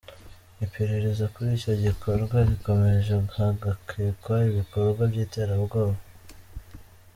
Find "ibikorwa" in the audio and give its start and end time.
4.49-5.01